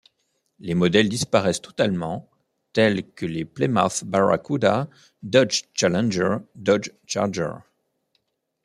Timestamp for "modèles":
0.73-1.09